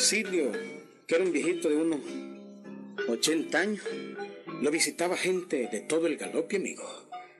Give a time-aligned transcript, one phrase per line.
[0.00, 0.50] Basilio,
[1.06, 2.00] que era un viejito de unos
[3.06, 3.84] 80 años,
[4.62, 6.82] lo visitaba gente de todo el galope, amigo.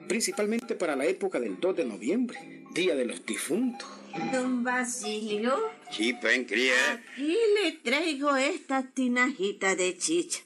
[0.07, 2.37] Principalmente para la época del 2 de noviembre,
[2.71, 3.89] Día de los Difuntos.
[4.31, 5.57] Don Basilio,
[5.89, 6.99] Sí, pancreas.
[7.15, 10.41] aquí le traigo esta tinajita de chicha.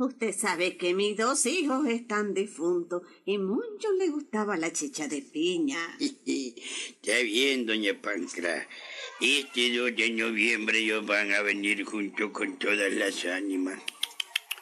[0.00, 5.20] Usted sabe que mis dos hijos están difuntos y mucho le gustaba la chicha de
[5.20, 5.76] piña.
[6.00, 8.66] Está bien, doña Pancra.
[9.20, 13.78] Este 2 de noviembre ellos van a venir junto con todas las ánimas.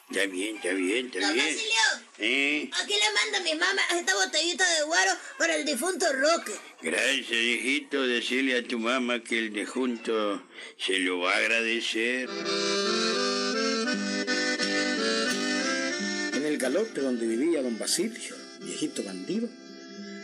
[0.09, 1.45] Está bien, está bien, está Don bien.
[1.45, 2.69] Basilio, ¿Eh?
[2.73, 6.51] aquí le manda mi mamá esta botellita de guaro para el difunto Roque.
[6.81, 8.05] Gracias, hijito.
[8.05, 10.43] Decirle a tu mamá que el de junto
[10.77, 12.27] se lo va a agradecer.
[16.59, 19.49] Galope donde vivía don Basilio, viejito bandido,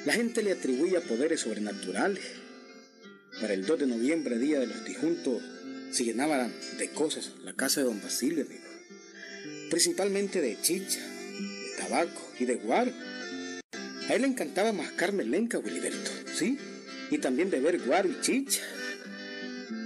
[0.06, 2.24] la gente le atribuía poderes sobrenaturales.
[3.42, 5.42] Para el 2 de noviembre, Día de los Difuntos,
[5.92, 8.64] se llenaban de cosas la casa de don Basilio, amigo.
[9.70, 12.92] Principalmente de chicha, de tabaco y de guaro.
[14.10, 16.58] A él le encantaba mascar melenca, Wiliberto, ¿sí?
[17.12, 18.62] Y también beber guaro y chicha.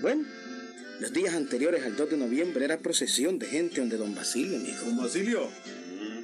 [0.02, 0.26] Bueno,
[1.00, 4.80] los días anteriores al 2 de noviembre era procesión de gente donde don Basilio, amigo.
[4.84, 5.50] Don Basilio,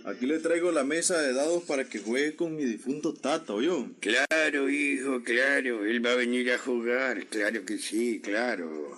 [0.06, 3.88] aquí le traigo la mesa de dados para que juegue con mi difunto tata, ¿oyó?
[4.00, 5.86] Claro, hijo, claro.
[5.86, 7.26] Él va a venir a jugar.
[7.28, 8.98] Claro que sí, claro.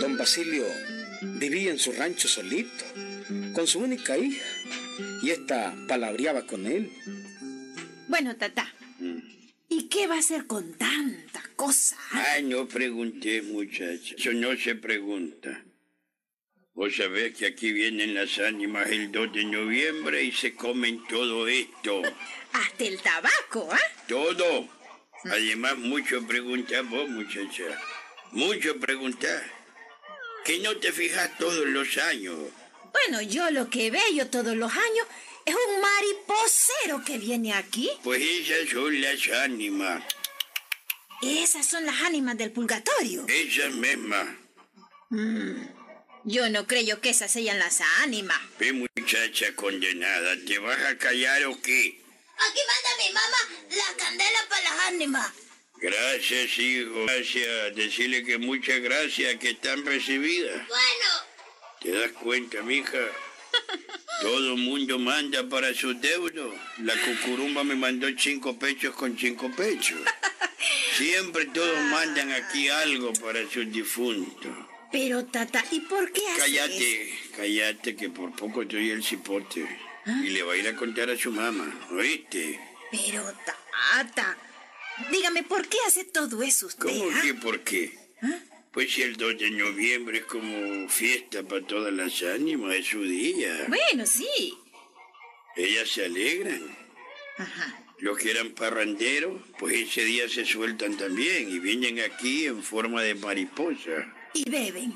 [0.00, 0.64] Don Basilio
[1.38, 2.84] vivía en su rancho solito,
[3.52, 4.44] con su única hija,
[5.22, 6.90] y esta palabreaba con él.
[8.08, 8.72] Bueno, tata,
[9.68, 10.74] ¿y qué va a hacer con
[11.56, 11.96] cosa?
[12.10, 14.14] Ay, no pregunté, muchacha.
[14.16, 15.64] Eso no se pregunta.
[16.74, 21.46] Vos sabés que aquí vienen las ánimas el 2 de noviembre y se comen todo
[21.46, 22.02] esto.
[22.52, 23.80] Hasta el tabaco, ¿ah?
[24.08, 24.68] Todo.
[25.24, 27.64] Además, mucho preguntas vos, muchacha.
[28.32, 29.42] Mucho preguntar.
[30.44, 32.36] Que no te fijas todos los años.
[32.92, 35.06] Bueno, yo lo que veo todos los años
[35.44, 37.90] es un mariposero que viene aquí.
[38.02, 40.02] Pues esas son las ánimas.
[41.24, 43.26] Esas son las ánimas del purgatorio.
[43.28, 44.26] Esas mismas.
[46.24, 48.38] Yo no creo que esas sean las ánimas.
[48.58, 52.00] Ve, muchacha condenada, ¿te vas a callar o qué?
[52.36, 55.32] Aquí manda mi mamá la candela para las ánimas.
[55.76, 57.04] Gracias, hijo.
[57.04, 57.76] Gracias.
[57.76, 60.66] Decirle que muchas gracias que están recibidas.
[60.66, 61.34] Bueno,
[61.80, 62.96] ¿Te das cuenta, mija?
[64.22, 66.54] Todo mundo manda para sus deudos.
[66.78, 70.00] La cucurumba me mandó cinco pechos con cinco pechos.
[70.96, 74.52] Siempre todos mandan aquí algo para sus difuntos.
[74.92, 76.44] Pero, tata, ¿y por qué hace eso?
[76.44, 79.66] Cállate, cállate, que por poco estoy el cipote.
[80.06, 82.60] Y le va a ir a contar a su mamá, ¿oíste?
[82.92, 84.38] Pero, tata,
[85.10, 86.84] dígame, ¿por qué hace todo eso usted?
[86.84, 87.20] ¿Cómo ah?
[87.22, 87.98] que por qué?
[88.70, 93.02] Pues si el 2 de noviembre es como fiesta para todas las ánimas, es su
[93.02, 93.66] día.
[93.66, 94.54] Bueno, sí.
[95.56, 96.76] Ellas se alegran.
[97.38, 97.83] Ajá.
[97.98, 103.02] Los que eran parranderos, pues ese día se sueltan también y vienen aquí en forma
[103.02, 104.12] de mariposa.
[104.32, 104.94] Y beben.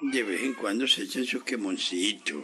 [0.00, 2.42] De vez en cuando se echan sus quemoncitos.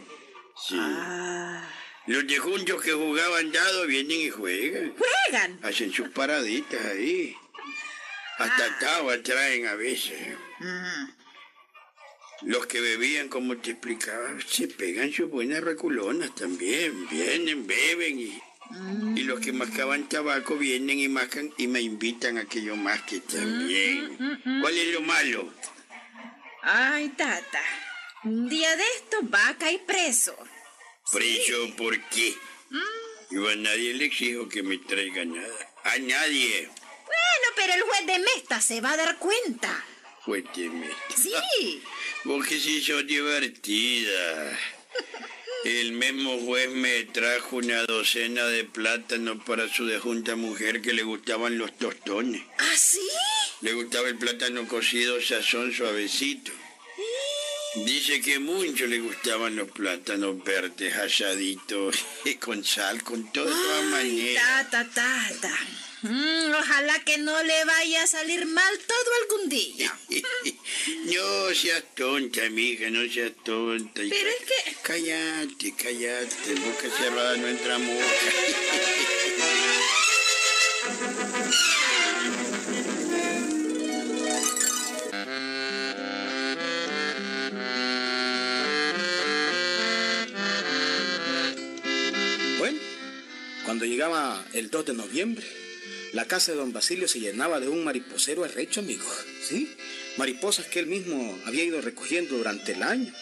[0.67, 0.75] Sí.
[0.77, 1.67] Ah.
[2.05, 4.93] Los de juntos que jugaban dado vienen y juegan.
[4.95, 5.59] Juegan.
[5.63, 7.35] Hacen sus paraditas ahí.
[8.37, 10.17] Hasta cava traen a veces.
[12.43, 17.09] Los que bebían, como te explicaba, se pegan sus buenas reculonas también.
[17.09, 18.41] Vienen, beben y...
[19.15, 23.19] Y los que mascaban tabaco vienen y mascan y me invitan a que yo masque
[23.21, 24.17] también.
[24.61, 25.53] ¿Cuál es lo malo?
[26.61, 27.61] Ay, tata.
[28.23, 30.35] Un día de esto va a caer preso.
[31.11, 32.35] ¿Preso por qué?
[33.29, 35.73] Yo a nadie le exijo que me traiga nada.
[35.83, 36.69] A nadie.
[37.05, 39.85] Bueno, pero el juez de Mesta se va a dar cuenta.
[40.25, 40.89] Cuénteme.
[41.15, 41.81] Sí.
[42.25, 44.59] Vos que sí sos divertida.
[45.67, 51.03] El mismo juez me trajo una docena de plátanos para su dejunta mujer que le
[51.03, 52.41] gustaban los tostones.
[52.57, 53.01] ¿Ah, sí?
[53.59, 56.53] Le gustaba el plátano cocido sazón suavecito.
[57.85, 61.97] Dice que mucho le gustaban los plátanos verdes asaditos
[62.39, 64.43] con sal, con todo, de todas maneras.
[64.71, 65.59] tata, tata.
[66.03, 69.97] Mm, ojalá que no le vaya a salir mal todo algún día.
[71.05, 74.01] No seas tonta, amiga, no seas tonta.
[74.09, 74.75] Pero es que...
[74.83, 77.97] Cállate, cállate, boca cerrada no entra mosca.
[92.59, 92.79] Bueno,
[93.65, 95.45] cuando llegaba el 2 de noviembre,
[96.17, 99.05] la casa de don Basilio se llenaba de un mariposero arrecho, amigo.
[99.47, 99.77] ¿Sí?
[100.17, 103.13] Mariposas que él mismo había ido recogiendo durante el año.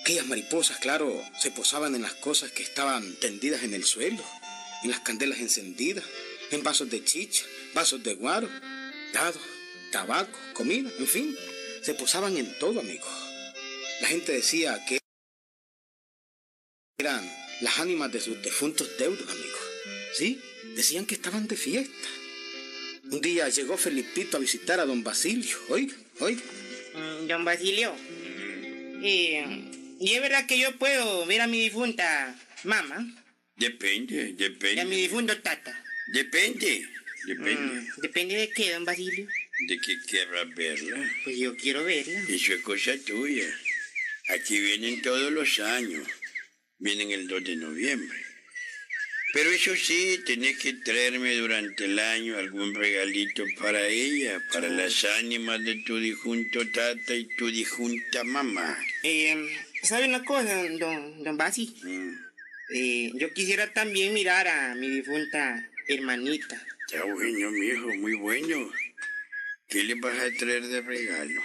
[0.00, 4.20] Aquellas mariposas, claro, se posaban en las cosas que estaban tendidas en el suelo,
[4.82, 6.02] en las candelas encendidas,
[6.50, 8.48] en vasos de chicha, vasos de guaro,
[9.12, 9.40] dados,
[9.92, 11.36] tabaco, comida, en fin,
[11.82, 13.06] se posaban en todo, amigo.
[14.00, 14.98] La gente decía que
[16.98, 17.22] eran
[17.60, 19.58] las ánimas de sus defuntos deudos, amigo.
[20.14, 20.42] ¿Sí?
[20.76, 22.08] Decían que estaban de fiesta.
[23.10, 25.56] Un día llegó Felipito a visitar a don Basilio.
[25.68, 26.42] Oiga, oiga.
[26.94, 27.94] Mm, Don Basilio.
[29.02, 29.44] eh,
[30.00, 33.06] ¿Y es verdad que yo puedo ver a mi difunta mamá
[33.56, 34.96] Depende, y a mi depende.
[34.96, 35.84] difunto tata?
[36.12, 36.88] Depende,
[37.26, 37.80] depende.
[37.80, 39.28] Mm, ¿Depende de qué, don Basilio?
[39.68, 41.10] De que querrás verla.
[41.24, 42.20] Pues yo quiero verla.
[42.28, 43.46] Eso es cosa tuya.
[44.30, 46.06] Aquí vienen todos los años.
[46.78, 48.18] Vienen el 2 de noviembre.
[49.32, 55.04] Pero eso sí, tenés que traerme durante el año algún regalito para ella, para las
[55.04, 58.76] ánimas de tu difunto tata y tu difunta mamá.
[59.04, 59.36] Eh,
[59.82, 61.74] ¿Sabe una cosa, don, don, Basi?
[61.82, 62.30] Mm,
[62.72, 66.60] Eh, yo quisiera también mirar a mi difunta hermanita.
[66.86, 68.72] Está bueno, mijo, muy bueno.
[69.68, 71.40] ¿Qué le vas a traer de regalo?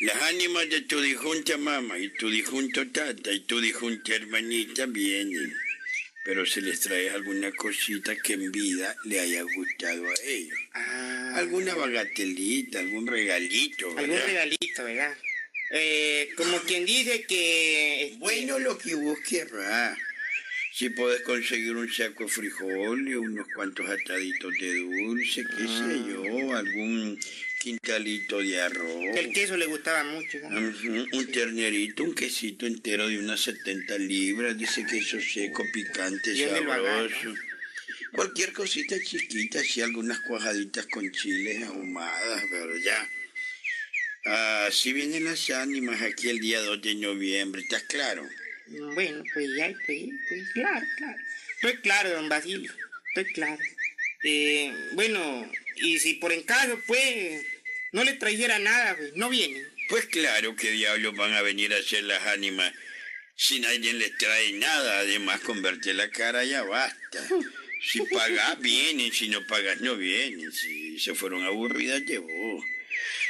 [0.00, 5.52] Las ánimas de tu difunta mamá y tu difunto tata y tu difunta hermanita vienen.
[6.26, 10.58] Pero se les trae alguna cosita que en vida le haya gustado a ellos.
[10.72, 14.26] Ah, Alguna bagatelita, algún regalito, algún ¿verdad?
[14.26, 15.16] regalito, ¿verdad?
[15.70, 18.06] Eh, como quien dice que...
[18.06, 19.96] este, Bueno, lo que vos querrás.
[20.76, 26.54] Si podés conseguir un saco de frijoles, unos cuantos ataditos de dulce, qué sé yo,
[26.54, 27.18] algún
[27.58, 29.16] quintalito de arroz.
[29.16, 30.36] El queso le gustaba mucho.
[30.42, 37.34] Un ternerito, un quesito entero de unas 70 libras, ese queso seco, picante, sabroso.
[38.12, 43.08] Cualquier cosita chiquita, así algunas cuajaditas con chiles ahumadas, ¿verdad?
[44.66, 48.28] Así vienen las ánimas aquí el día 2 de noviembre, ¿estás claro?
[48.68, 51.18] Bueno, pues ya, pues, pues claro, claro.
[51.54, 52.72] Estoy claro, don Basilio,
[53.08, 53.62] estoy claro.
[54.24, 57.44] Eh, bueno, y si por encaso, pues,
[57.92, 59.62] no le trajera nada, pues, no viene.
[59.88, 62.72] Pues claro que diablos van a venir a hacer las ánimas
[63.36, 65.00] si nadie les trae nada.
[65.00, 67.28] Además, con verte la cara ya basta.
[67.80, 69.12] Si pagas, vienen.
[69.12, 70.50] Si no pagas, no vienen.
[70.50, 72.64] Si se fueron aburridas, llevó.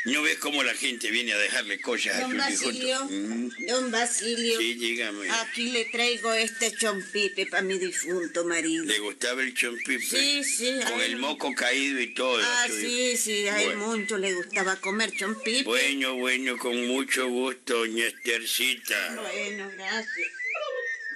[0.07, 3.05] ¿No ves cómo la gente viene a dejarle cosas a Don sus Basilio?
[3.07, 5.29] Mm, don Basilio, Sí, dígame.
[5.31, 8.85] aquí le traigo este chompipe para mi difunto marido.
[8.85, 9.99] ¿Le gustaba el chompipe?
[10.01, 10.79] Sí, sí.
[10.89, 12.41] Con a el moco caído y todo.
[12.41, 13.97] Ah, su sí, sí, a él Bueno.
[13.97, 15.65] mucho le gustaba comer chompipe.
[15.65, 19.17] Bueno, bueno, con mucho gusto, doña Estercita.
[19.17, 20.29] Bueno, gracias.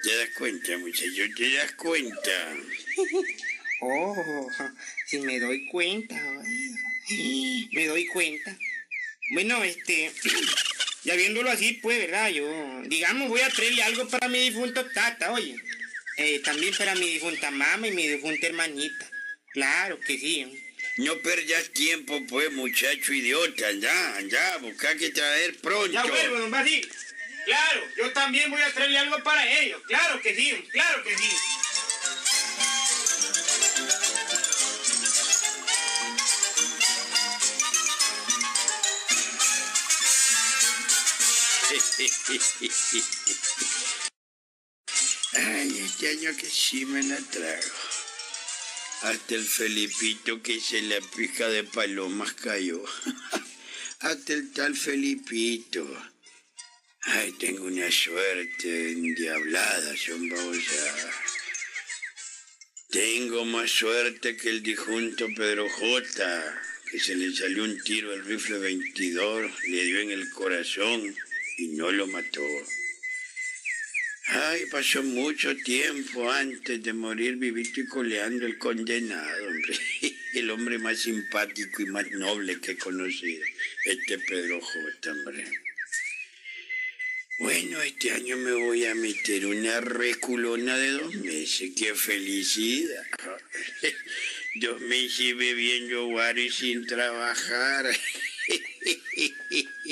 [0.03, 1.23] ¿Te das cuenta, muchacho?
[1.37, 2.55] ¿Te das cuenta?
[3.83, 4.15] Oh,
[5.07, 6.13] si me doy cuenta,
[7.71, 8.55] me doy cuenta.
[9.31, 10.11] Bueno, este,
[11.03, 12.29] ya viéndolo así, pues, ¿verdad?
[12.29, 12.45] Yo,
[12.83, 15.55] digamos, voy a traerle algo para mi difunto tata, oye.
[16.17, 19.09] Eh, también para mi difunta mamá y mi difunta hermanita.
[19.53, 20.45] Claro que sí.
[20.97, 23.69] No perdas tiempo, pues, muchacho idiota.
[23.69, 25.93] Anda, anda, busca que traer pronto.
[25.93, 26.87] Ya vuelvo, don Basil.
[27.45, 29.81] Claro, yo también voy a traerle algo para ellos.
[29.87, 31.29] Claro que sí, claro que sí.
[45.33, 47.71] Ay, este año que sí me la trago.
[49.03, 52.83] Hasta el Felipito que se la pija de palomas cayó.
[53.99, 55.87] Hasta el tal Felipito.
[57.03, 61.15] Ay, tengo una suerte endiablada, son babosadas.
[62.89, 66.61] Tengo más suerte que el difunto Pedro J,
[66.91, 71.15] que se le salió un tiro al rifle 22, le dio en el corazón
[71.57, 72.41] y no lo mató.
[74.27, 79.77] Ay, pasó mucho tiempo antes de morir vivito y coleando el condenado, hombre.
[80.33, 83.43] El hombre más simpático y más noble que he conocido.
[83.83, 85.45] Este Pedro J, hombre.
[87.39, 91.71] Bueno, este año me voy a meter una reculona de dos meses.
[91.75, 93.03] ¡Qué felicidad!
[94.55, 97.85] Dos meses bebiendo guaro y sin trabajar.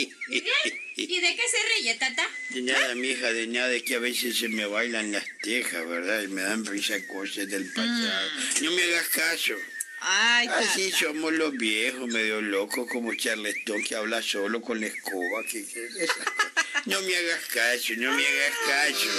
[0.96, 2.30] ¿Y de qué se ríe, tata?
[2.50, 6.22] De nada, mija, de nada, es que a veces se me bailan las tejas, ¿verdad?
[6.24, 8.30] Y me dan risa cosas del pasado.
[8.62, 9.54] No me hagas caso.
[10.02, 15.44] Ay, Así somos los viejos, medio locos, como Charleston que habla solo con la escoba.
[15.50, 16.86] que- que- esas cosas.
[16.86, 19.10] No me hagas caso, no me hagas caso.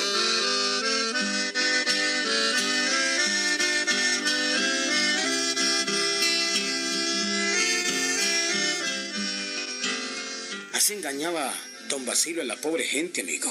[10.91, 11.55] Así engañaba
[11.89, 13.49] don Basilio a la pobre gente, amigo.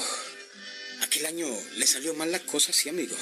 [1.00, 3.16] Aquel año le salió mal las cosas, sí, amigo.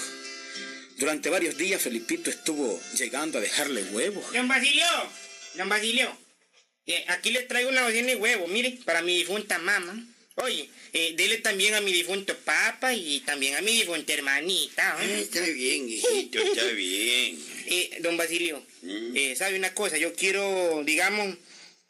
[0.97, 4.33] Durante varios días Felipito estuvo llegando a dejarle huevos.
[4.33, 4.85] Don Basilio,
[5.55, 6.19] don Basilio,
[6.87, 10.05] eh, aquí le traigo una docena de huevos, mire, para mi difunta mamá.
[10.35, 14.97] Oye, eh, dele también a mi difunto papa y también a mi difunta hermanita.
[14.99, 15.21] Ah, ¿eh?
[15.21, 17.39] está bien, hijito, está bien.
[17.71, 19.15] Eh, don Basilio, Mm.
[19.17, 19.97] eh, ¿sabe una cosa?
[19.99, 21.37] Yo quiero, digamos,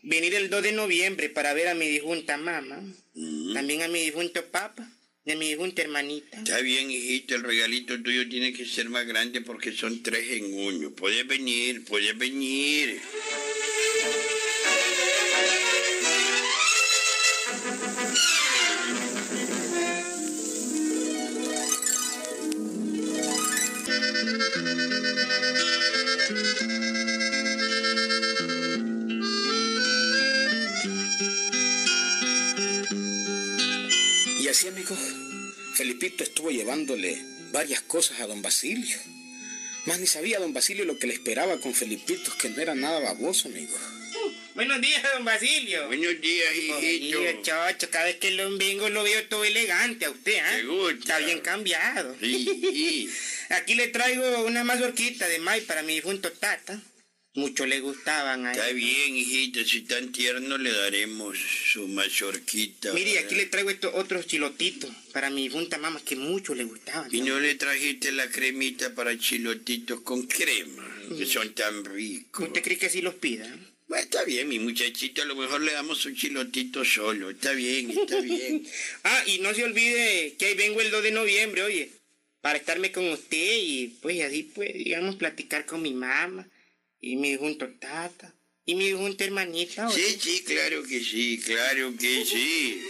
[0.02, 2.82] venir el 2 de noviembre para ver a mi difunta mamá,
[3.14, 3.52] Mm.
[3.54, 4.88] también a mi difunto papa
[5.24, 6.38] y a mi difunta hermanita.
[6.38, 10.54] Está bien, hijito, el regalito tuyo tiene que ser más grande porque son tres en
[10.54, 10.90] uno.
[10.92, 13.00] Puedes venir, puedes venir.
[34.58, 34.96] Y así, amigo,
[35.74, 37.16] Felipito estuvo llevándole
[37.52, 38.98] varias cosas a don Basilio.
[39.86, 42.98] Más ni sabía don Basilio lo que le esperaba con Felipito, que no era nada
[42.98, 43.78] baboso, amigo.
[44.56, 45.86] Buenos días, don Basilio.
[45.86, 47.20] Buenos días, hijito.
[47.20, 50.56] Oye, chocho, cada vez que lo vengo lo veo todo elegante a usted, ¿ah?
[50.56, 50.98] ¿Te gusta?
[50.98, 52.16] Está bien cambiado.
[52.18, 53.10] Sí, sí.
[53.50, 56.82] Aquí le traigo una mazorquita de maíz para mi difunto tata.
[57.38, 58.76] Mucho le gustaban a Está él.
[58.76, 61.38] bien, hijito, si tan tierno le daremos
[61.72, 62.92] su mazorquita.
[62.92, 63.26] Mire, y ¿verdad?
[63.26, 67.08] aquí le traigo estos otros chilotitos para mi difunta mamá que mucho le gustaban.
[67.14, 70.84] Y no le trajiste la cremita para chilotitos con crema,
[71.16, 72.48] que son tan ricos.
[72.48, 73.46] ¿Usted cree que así los pida?
[73.86, 77.30] Bueno, está bien, mi muchachito, a lo mejor le damos un chilotito solo.
[77.30, 78.66] Está bien, está bien.
[79.04, 81.90] Ah, y no se olvide que ahí vengo el 2 de noviembre, oye,
[82.40, 86.44] para estarme con usted y pues así pues, digamos, platicar con mi mamá
[87.00, 89.90] y mi difunto tata y mi difunta hermanita.
[89.90, 92.82] Sí, sí, claro que sí, claro que sí.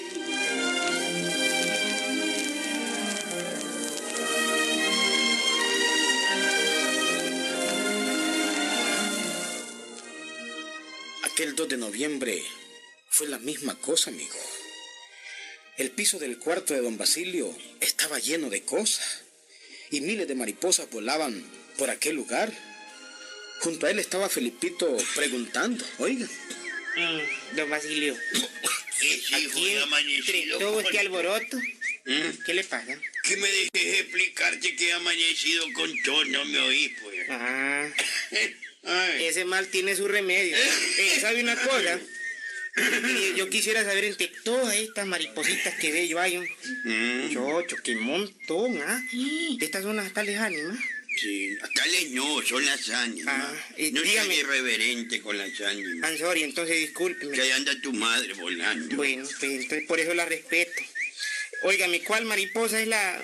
[11.24, 12.42] Aquel 2 de noviembre
[13.10, 14.34] fue la misma cosa, amigo.
[15.76, 19.22] El piso del cuarto de don Basilio estaba lleno de cosas
[19.92, 21.44] y miles de mariposas volaban
[21.76, 22.52] por aquel lugar.
[23.60, 26.28] Junto a él estaba Felipito preguntando, oigan,
[26.96, 28.16] Mm, don Basilio,
[29.00, 30.58] ¿Qué hijo aquí de entre amanecido?
[30.58, 32.42] todo este alboroto, ¿Mm?
[32.44, 32.98] ¿qué le pasa?
[33.22, 37.26] Que me dejes explicarte que he amanecido con todo, no me oí, pues.
[37.30, 37.88] Ah,
[39.20, 40.56] ese mal tiene su remedio.
[40.98, 42.00] Eh, ¿Sabe una cosa?
[43.36, 46.48] Yo quisiera saber entre todas estas maripositas que ve yo hay un
[46.84, 49.00] Mm, chocho, qué montón, ¿ah?
[49.60, 50.78] Estas son las tales ánimas.
[51.20, 53.34] Sí, tales no, son las ánimas.
[53.36, 56.10] Ah, y no dígame- seas irreverente con las ánimas.
[56.10, 57.34] I'm sorry, entonces discúlpeme.
[57.34, 58.96] Que ahí anda tu madre volando.
[58.96, 60.82] Bueno, pues entonces por eso la respeto.
[61.62, 63.22] Óigame, ¿cuál mariposa es la,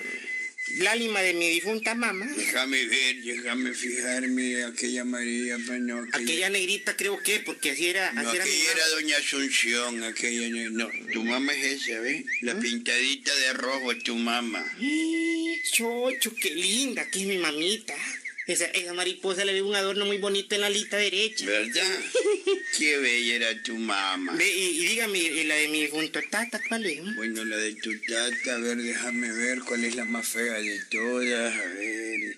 [0.79, 2.25] la ánima de mi difunta mamá?
[2.35, 8.21] Déjame ver, déjame fijarme aquella María, no, Aquella negrita creo que, porque así era, No,
[8.21, 8.79] así era mi aquella mamá.
[8.79, 10.69] era Doña Asunción, aquella...
[10.71, 12.25] No, tu mamá es esa, ¿ves?
[12.41, 12.45] ¿Mm?
[12.45, 14.65] La pintadita de rojo es tu mamá.
[14.81, 17.93] ¡Eh, Chocho, qué linda, que es mi mamita.
[18.47, 21.45] Esa, esa mariposa le ve un adorno muy bonito en la alita derecha.
[21.45, 21.99] ¿Verdad?
[22.77, 24.35] Qué bella era tu mamá.
[24.35, 27.15] Ve, y, y dígame, ¿y la de mi difunto tata cuál es?
[27.15, 30.79] Bueno, la de tu tata, a ver, déjame ver cuál es la más fea de
[30.91, 32.37] todas, a ver...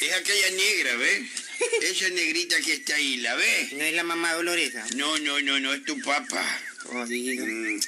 [0.00, 1.22] Es aquella negra, ¿ves?
[1.82, 3.72] Esa negrita que está ahí, ¿la ves?
[3.72, 4.86] ¿No es la mamá Doloresa?
[4.96, 6.60] No, no, no, no, es tu papá.
[6.84, 7.44] Jodido.
[7.46, 7.80] Mm,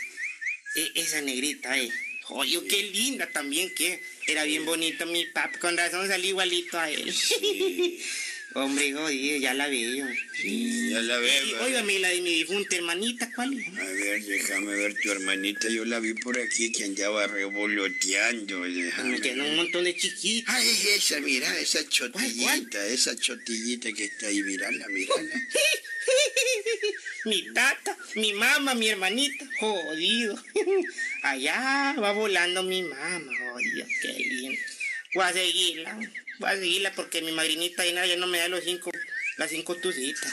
[0.76, 1.90] E- esa negrita, eh.
[2.30, 5.56] Oye, qué linda también que era bien bonito mi pap.
[5.58, 7.14] Con razón salí igualito a él.
[8.52, 10.08] Hombre, jodido, ya la veo.
[10.08, 11.66] ya la ¿verdad?
[11.66, 13.78] óigame, la de mi difunta hermanita, ¿cuál es?
[13.78, 15.68] A ver, déjame ver tu hermanita.
[15.68, 18.58] Yo la vi por aquí que andaba revoloteando.
[18.58, 20.52] Me un montón de chiquitos.
[20.52, 25.30] Ah, es esa, mira, esa chotillita, ¿Cuál, esa chotillita que está ahí, mirala, mirala.
[27.26, 29.46] mi tata, mi mamá, mi hermanita.
[29.60, 30.42] Jodido.
[31.22, 33.32] Allá va volando mi mamá.
[33.38, 34.79] Jodido, qué lindo.
[35.14, 35.98] Voy a seguirla.
[36.38, 38.90] Voy a seguirla porque mi madrinita Inara ya no me da los cinco,
[39.38, 40.32] las cinco tucitas.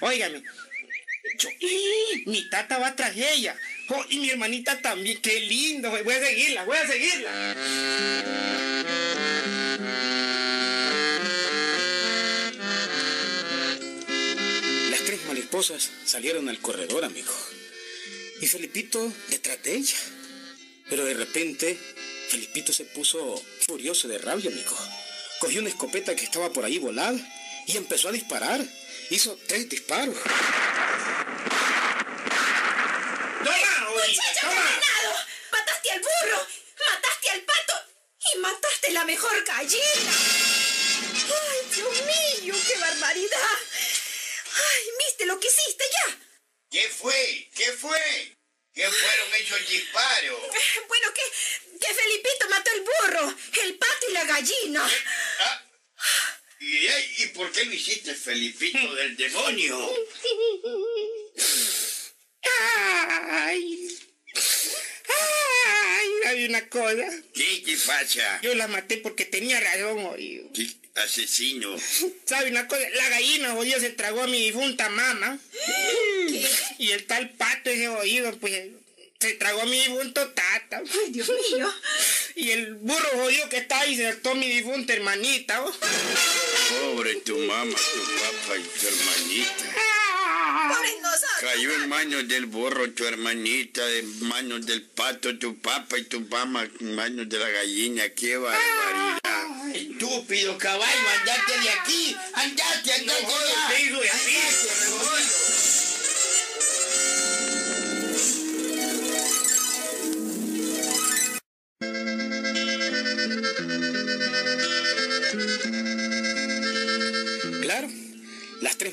[0.00, 0.42] Óigame.
[1.38, 1.48] yo-
[2.26, 3.56] mi tata va tras ella.
[3.88, 5.20] Oh, y mi hermanita también.
[5.20, 5.90] Qué lindo.
[5.90, 7.54] Voy a seguirla, voy a seguirla.
[14.90, 17.32] las tres mariposas salieron al corredor, amigo.
[18.40, 19.96] Y Felipito detrás de ella.
[20.90, 21.78] Pero de repente,
[22.28, 24.76] Felipito se puso furioso de rabia, amigo.
[25.38, 27.18] Cogió una escopeta que estaba por ahí volada
[27.66, 28.60] y empezó a disparar.
[29.10, 30.16] Hizo tres disparos.
[33.44, 33.90] ¡Toma!
[33.90, 35.14] ¡Muchacho condenado!
[35.52, 36.46] ¡Mataste al burro!
[36.78, 37.74] ¡Mataste al pato!
[38.34, 40.12] ¡Y mataste la mejor gallina!
[41.14, 42.54] ¡Ay, Dios mío!
[42.66, 43.58] ¡Qué barbaridad!
[44.54, 46.18] ¡Ay, viste lo que hiciste ya!
[46.70, 47.50] ¿Qué fue?
[47.54, 48.36] ¿Qué fue?
[48.74, 50.40] ¿Qué fueron esos disparos?
[50.88, 51.22] Bueno, que,
[51.80, 54.90] que Felipito mató el burro, el pato y la gallina.
[55.40, 55.62] Ah,
[56.60, 59.90] ¿Y, y por qué lo hiciste, Felipito del demonio?
[62.42, 63.88] Ay.
[65.06, 67.10] Ay, hay una cosa.
[67.34, 68.40] ¿Qué te pasa?
[68.42, 70.50] Yo la maté porque tenía razón, oído.
[70.52, 71.76] ¿Qué asesino?
[72.24, 72.88] ¿Sabe una cosa?
[72.90, 75.38] La gallina, oído, se tragó a mi difunta mamá.
[76.78, 78.70] Y el tal pato ese oído, pues,
[79.24, 80.82] se tragó a mi difunto tata.
[81.04, 81.72] Ay, Dios mío.
[82.34, 85.64] Y el burro jodido que está ahí se hartó a mi difunta hermanita.
[85.64, 85.72] ¿oh?
[86.92, 89.64] Pobre tu mamá, tu papá y tu hermanita.
[91.00, 91.30] Nosotros.
[91.40, 96.20] Cayó en manos del burro tu hermanita, en manos del pato tu papá y tu
[96.20, 98.08] mamá, en manos de la gallina.
[98.10, 99.20] ¡Qué barbaridad!
[99.74, 102.16] Estúpido caballo, andate de aquí.
[102.34, 103.22] Andate, andate
[104.04, 105.73] ya.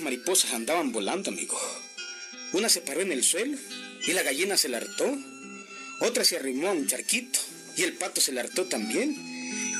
[0.01, 1.59] Mariposas andaban volando, amigo.
[2.53, 3.57] Una se paró en el suelo
[4.05, 5.17] y la gallina se la hartó.
[6.01, 7.39] Otra se arrimó a un charquito
[7.77, 9.15] y el pato se la hartó también.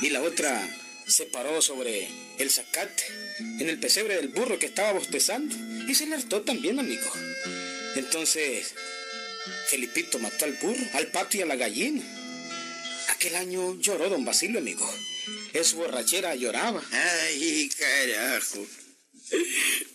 [0.02, 0.68] Y la otra
[1.06, 2.08] se paró sobre
[2.38, 3.04] el zacate
[3.38, 5.54] en el pesebre del burro que estaba bostezando
[5.88, 7.12] y se la hartó también, amigo.
[7.96, 8.74] Entonces,
[9.68, 12.02] Felipito mató al burro, al pato y a la gallina.
[13.08, 14.88] Aquel año lloró don Basilio, amigo.
[15.52, 16.82] En su borrachera lloraba.
[16.90, 18.66] Ay, carajo.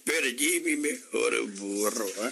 [0.04, 2.08] Perdí mi mejor burro.
[2.22, 2.32] ¿ah?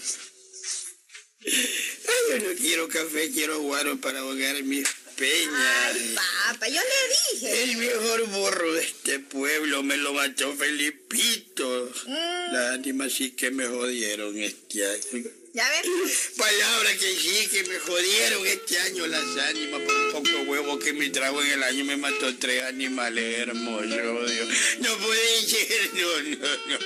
[1.45, 5.95] Ay, yo no quiero café, quiero guaro para ahogar mis peñas.
[5.95, 7.63] Ay, papá, yo le dije.
[7.63, 11.91] El mejor burro de este pueblo me lo mató Felipito.
[12.07, 15.44] Las ánimas sí que me jodieron este año.
[15.55, 16.31] ¿Ya ves?
[16.37, 20.91] Palabra que sí, que me jodieron este año las ánimas por un poco huevo que
[20.91, 24.49] me trago en el año me mató tres animales hermosos, Dios.
[24.81, 26.35] No puede ser, no, no,
[26.67, 26.77] no.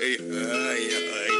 [0.00, 1.30] Ay, ay, ay.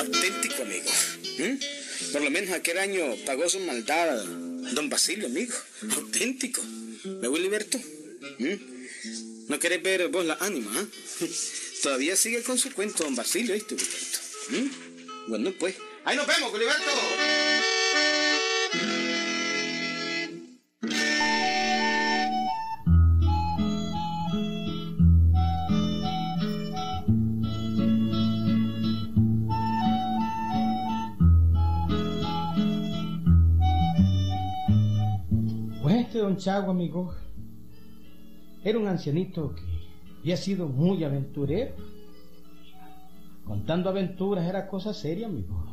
[0.00, 0.90] Auténtico, amigo.
[1.38, 2.12] ¿Mm?
[2.12, 4.22] Por lo menos aquel año pagó su maldad
[4.72, 5.54] don Basilio, amigo.
[5.96, 6.60] Auténtico.
[7.22, 7.78] ¿Me voy, Liberto?
[8.36, 8.76] ¿Mm?
[9.48, 10.70] ¿No querés ver vos la ánima?
[10.76, 10.84] ah?
[11.82, 14.18] Todavía sigue con su cuento don Basilio, ¿viste, Liberto?
[14.50, 15.30] ¿Mm?
[15.30, 15.76] Bueno, pues.
[16.04, 16.90] ¡Ahí nos vemos, Liberto!
[35.82, 37.14] Pues este don Chago, amigo,
[38.64, 39.62] era un ancianito que
[40.20, 41.74] había sido muy aventurero.
[43.44, 45.64] Contando aventuras era cosa seria, amigo.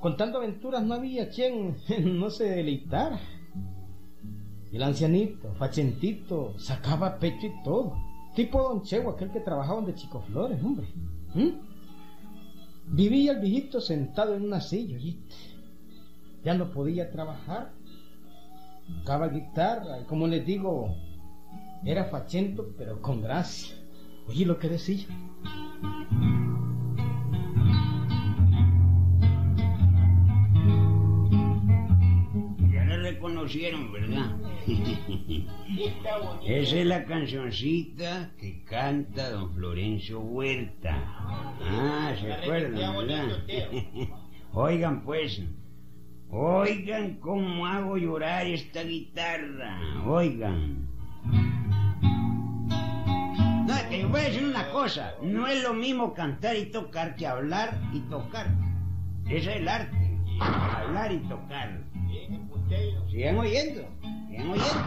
[0.00, 1.76] Contando aventuras no había quien
[2.18, 3.20] no se deleitara.
[4.72, 7.96] El ancianito, fachentito, sacaba pecho y todo.
[8.34, 10.86] Tipo don Chego, aquel que trabajaba donde Chico Flores, hombre.
[11.34, 11.68] ¿Mm?
[12.94, 15.34] Vivía el viejito sentado en una silla, ¿oíste?
[16.44, 17.72] Ya no podía trabajar.
[19.00, 20.94] Tocaba guitarra y como les digo,
[21.84, 23.76] era fachento pero con gracia.
[24.26, 25.06] Oye lo que decía.
[32.70, 34.36] Ya le reconocieron, ¿verdad?
[36.46, 40.94] Esa es la cancioncita que canta don Florencio Huerta.
[41.62, 43.28] Ah, ¿se acuerdan, verdad?
[44.52, 45.42] Oigan pues,
[46.30, 50.88] oigan cómo hago llorar esta guitarra, oigan.
[53.88, 57.74] Te voy a decir una cosa, no es lo mismo cantar y tocar que hablar
[57.92, 58.46] y tocar.
[59.26, 61.78] Ese es el arte, hablar y tocar.
[63.10, 63.82] Sigan oyendo,
[64.28, 64.82] sigan oyendo.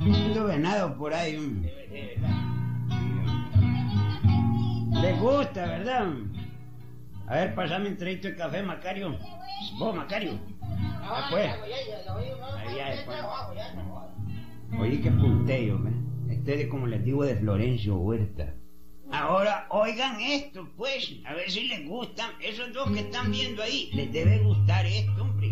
[0.00, 1.36] Ando venado por ahí.
[1.38, 1.64] mm.
[5.02, 6.08] Les gusta, ¿verdad?
[7.26, 9.16] A ver, pasame un traguito de café, Macario.
[9.78, 10.38] Vos, Macario.
[11.02, 11.50] Ah, pues.
[12.58, 13.18] Ahí ya después.
[14.78, 15.90] Oye, que punteo, ¿me?
[16.32, 18.54] Este es como les digo de Florencio Huerta.
[19.10, 22.30] Ahora, oigan esto, pues, a ver si les gustan.
[22.40, 25.50] Esos dos que están viendo ahí, les debe gustar esto, hombre.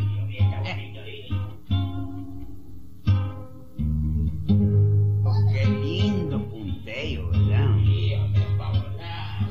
[5.24, 7.76] Oh, qué lindo punteo, ¿verdad?
[7.84, 8.84] Sí, hombre, para.
[9.00, 9.50] Ah,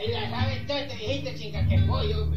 [0.00, 2.30] Ella sabe todo, te este dijiste, chica, que pollo,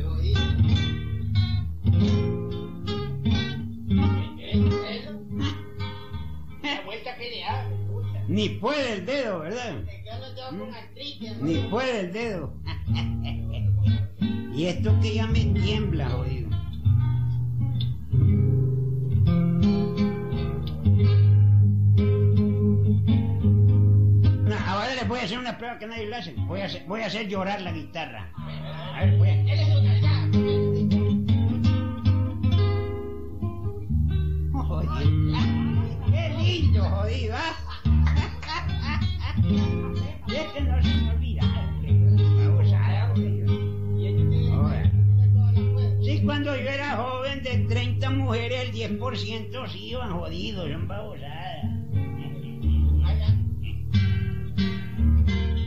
[8.36, 9.76] Ni puede el dedo, ¿verdad?
[9.86, 11.38] Me quedo yo con artritis.
[11.42, 12.54] Ni puede el dedo.
[14.54, 16.50] y esto que ya me tiembla, jodido.
[24.44, 26.34] No, ahora les voy a hacer una prueba que nadie lo hace.
[26.40, 28.34] Voy a hacer, voy a hacer llorar la guitarra.
[28.36, 29.36] A ver, voy a...
[34.52, 35.40] Jodido.
[36.12, 37.65] Qué lindo, jodido, ¿ah?
[48.88, 51.66] 10% sí iban jodidos, son babosadas.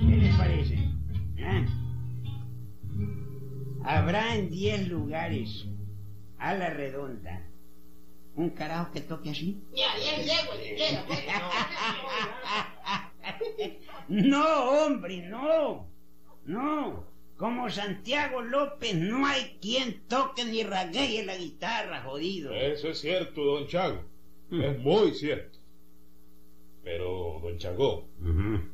[0.01, 0.79] ¿Qué les parece?
[1.45, 1.67] ¿Ah?
[3.85, 5.67] Habrá en 10 lugares,
[6.39, 7.49] a la redonda,
[8.37, 9.65] un carajo que toque así.
[14.09, 15.89] No, hombre, no.
[16.45, 17.18] No.
[17.39, 22.53] Como Santiago López no hay quien toque ni raguee la guitarra, jodido.
[22.53, 24.03] Eso es cierto, don Chago.
[24.51, 25.57] Es muy cierto.
[26.83, 28.09] Pero, don Chago,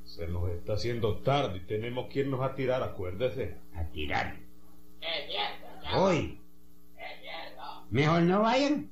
[0.04, 3.58] se nos está haciendo tarde y tenemos que irnos a tirar, acuérdese.
[3.74, 4.34] A tirar.
[5.02, 5.98] Es cierto.
[5.98, 6.40] Hoy.
[6.96, 7.62] Es cierto.
[7.90, 8.90] Mejor no vayan.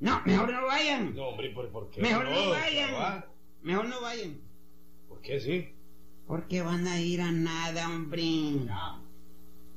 [0.00, 1.14] No, mejor no vayan.
[1.14, 2.02] No, hombre, ¿por, por qué?
[2.02, 3.24] Mejor no vayan.
[3.62, 4.38] Mejor no vayan.
[5.08, 5.77] ¿Por qué sí?
[6.28, 8.22] Porque van a ir a nada, hombre.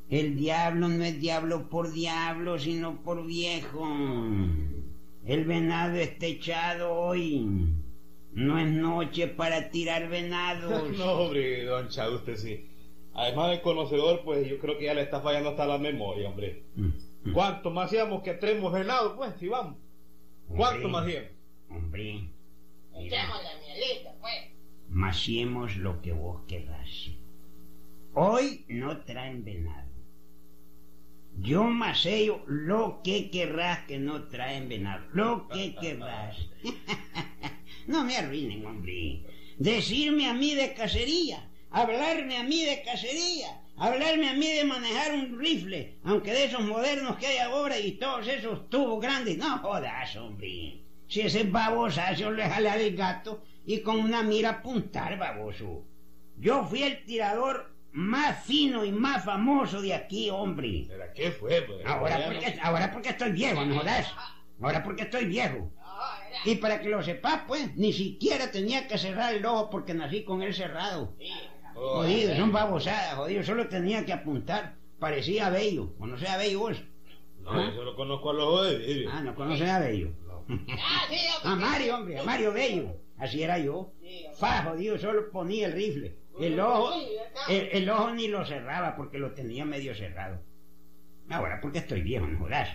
[0.09, 3.87] El diablo no es diablo por diablo, sino por viejo.
[5.25, 7.47] El venado está echado hoy.
[8.33, 10.91] No es noche para tirar venados.
[10.97, 12.67] No, hombre, don Chago, usted sí.
[13.13, 16.63] Además de conocedor, pues yo creo que ya le está fallando hasta la memoria, hombre.
[16.75, 19.77] Mm, ¿Cuánto más hacíamos que traemos venado, pues, si vamos?
[20.47, 20.91] ¿Cuánto Hombre.
[20.91, 21.31] más hacíamos?
[21.69, 22.29] Hombre,
[22.93, 24.50] la mielita, pues.
[24.91, 27.09] Maciemos lo que vos querrás.
[28.13, 29.89] Hoy no traen venado.
[31.39, 35.05] Yo maceo lo que querrás que no traen venado.
[35.13, 36.37] Lo que querrás.
[37.87, 39.23] no me arruinen, hombre.
[39.57, 41.49] Decirme a mí de cacería.
[41.71, 43.61] Hablarme a mí de cacería.
[43.77, 45.95] Hablarme a mí de manejar un rifle.
[46.03, 49.37] Aunque de esos modernos que hay ahora y todos esos tubos grandes.
[49.37, 50.81] No jodas, hombre.
[51.07, 55.85] Si ese babosazo le jala el gato y con una mira apuntar, baboso.
[56.37, 60.85] Yo fui el tirador más fino y más famoso de aquí, hombre.
[60.87, 61.85] ¿Pero qué fue, pues?
[61.85, 64.07] Ahora no- porque, ahora porque estoy viejo, ¿no jodas?
[64.61, 65.71] Ahora porque estoy viejo.
[66.45, 70.23] Y para que lo sepas, pues, ni siquiera tenía que cerrar el ojo porque nací
[70.23, 71.15] con él cerrado.
[71.75, 73.43] Oh, Jodido, son babosadas, jodido.
[73.43, 74.75] Solo tenía que apuntar.
[74.99, 75.93] Parecía Bello.
[75.97, 76.77] ¿Conoces a Bello vos?
[77.39, 79.07] No, yo solo conozco a los ojos de.
[79.11, 80.09] Ah, ¿no conoces a Bello?
[80.49, 81.55] Ah, sí, A.
[81.55, 82.95] Mario, hombre, a Mario Bello.
[83.21, 83.93] Así era yo.
[84.37, 86.17] Fa, jodido, solo ponía el rifle.
[86.39, 86.91] El ojo,
[87.49, 90.41] el, el ojo ni lo cerraba porque lo tenía medio cerrado.
[91.29, 92.69] Ahora porque estoy viejo, no jodas.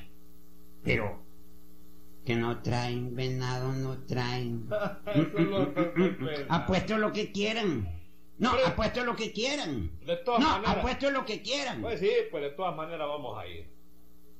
[0.84, 1.20] Pero
[2.24, 4.68] que no traen venado, no traen.
[5.14, 6.26] Eso no es perfecto.
[6.48, 7.88] Apuesto lo que quieran.
[8.38, 9.90] No, Pero- apuesto lo que quieran.
[10.04, 10.76] De todas No, maneras.
[10.76, 11.80] apuesto lo que quieran.
[11.82, 13.66] Pues sí, pues de todas maneras vamos a ir.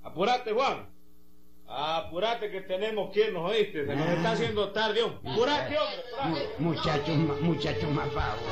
[0.02, 0.86] Apúrate, Juan.
[2.00, 3.86] Apúrate que tenemos que irnos, oíste.
[3.86, 4.12] Se nos Ah.
[4.14, 5.30] está haciendo tarde, hombre.
[5.32, 5.76] Apúrate.
[6.58, 8.42] Mu- Muchachos, muchachos más vagos.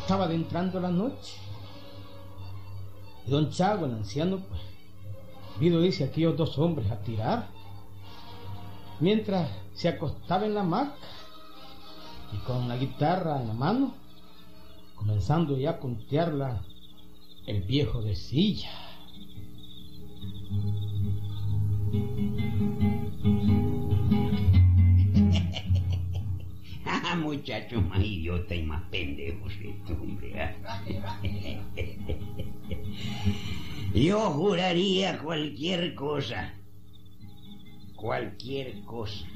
[0.00, 1.34] Estaba adentrando la noche.
[3.26, 4.60] Y don Chago, el anciano, pues,
[5.58, 7.48] vino dice aquellos dos hombres a tirar.
[9.00, 10.94] Mientras se acostaba en la hamaca
[12.32, 13.94] y con la guitarra en la mano,
[14.94, 16.62] comenzando ya a puntearla,
[17.46, 18.70] el viejo decía.
[27.08, 30.40] Ah, muchachos más idiotas y más pendejos estos, hombre.
[30.40, 31.20] ah.
[33.94, 36.52] Yo juraría cualquier cosa.
[37.96, 39.26] Cualquier cosa.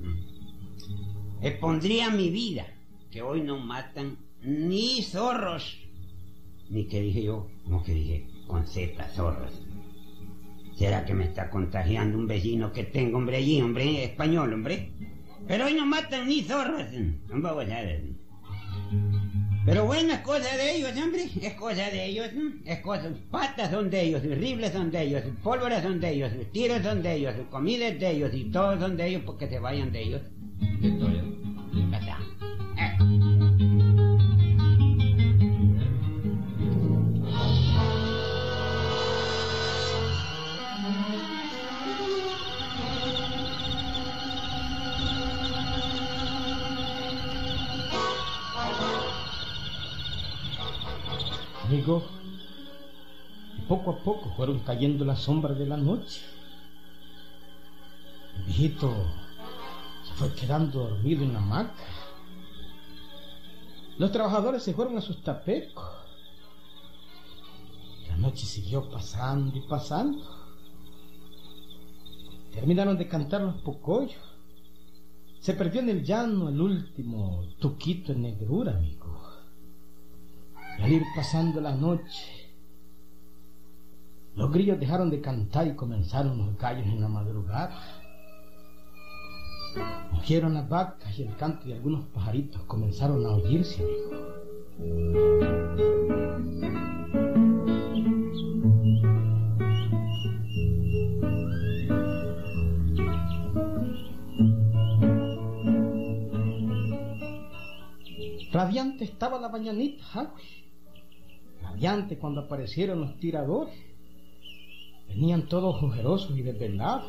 [0.00, 1.44] Mm.
[1.44, 2.66] Expondría mi vida,
[3.10, 5.78] que hoy no matan ni zorros.
[6.70, 9.52] Ni que dije yo, no que dije, con Z, zorros.
[10.76, 14.92] ¿Será que me está contagiando un vecino que tengo, hombre, allí, hombre, español, hombre?
[15.46, 16.84] Pero hoy no matan ni zorros.
[17.28, 18.00] Son babosadas.
[19.68, 21.28] Pero bueno, es cosa de ellos, hombre.
[21.42, 22.32] Es cosa de ellos.
[22.32, 22.52] ¿no?
[22.64, 23.10] Es cosa.
[23.30, 26.44] Patas son de ellos, y rifles son de ellos, y pólvora son de ellos, y
[26.46, 29.46] tiros son de ellos, y comida es de ellos, y todos son de ellos porque
[29.46, 30.22] se vayan de ellos.
[30.80, 31.98] De
[51.68, 52.02] Amigo,
[53.68, 56.22] poco a poco fueron cayendo las sombras de la noche.
[58.36, 58.90] El viejito
[60.02, 61.84] se fue quedando dormido en la hamaca.
[63.98, 65.84] Los trabajadores se fueron a sus tapecos.
[68.08, 70.24] La noche siguió pasando y pasando.
[72.50, 74.16] Terminaron de cantar los pocollos.
[75.40, 79.27] Se perdió en el llano el último tuquito en negrura, amigo.
[80.80, 82.48] Al ir pasando la noche,
[84.36, 87.74] los grillos dejaron de cantar y comenzaron los gallos en la madrugada.
[90.12, 93.84] Mugieron las vacas y el canto de algunos pajaritos comenzaron a oírse.
[108.52, 110.67] Radiante estaba la mañanita, Hagüey.
[111.78, 113.72] Radiante cuando aparecieron los tiradores.
[115.06, 117.06] Venían todos ojerosos y desvelados,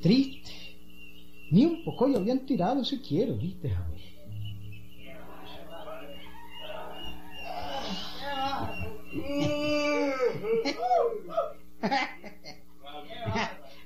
[0.00, 0.54] tristes.
[1.50, 3.74] Ni un poco habían tirado siquiera, ¿viste?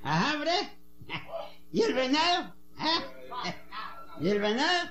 [0.03, 0.51] Ajá, hombre.
[1.71, 2.53] ¿Y el venado?
[2.77, 3.01] ¿Ah?
[4.21, 4.89] ¿Y el venado?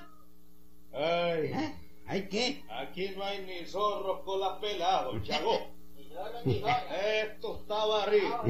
[0.91, 1.82] Ay, ¿Ah?
[2.13, 2.63] ¿Hay qué?
[2.69, 5.73] aquí no hay ni zorros con las pelados, chago.
[6.45, 8.43] Esto está barrido.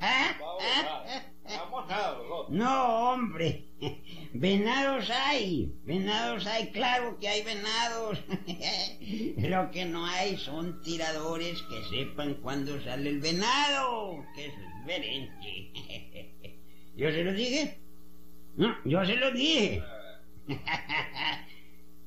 [0.00, 0.36] ¿Ah?
[0.60, 1.22] ¿Ah?
[1.44, 2.50] Vamos nada, nosotros.
[2.50, 3.66] No, hombre.
[4.32, 5.72] Venados hay.
[5.84, 6.72] Venados hay.
[6.72, 8.18] Claro que hay venados.
[9.48, 14.24] Lo que no hay son tiradores que sepan cuándo sale el venado.
[14.34, 16.60] Que es diferente.
[16.96, 17.78] ¿Yo se lo dije?
[18.56, 19.84] No, yo se lo dije.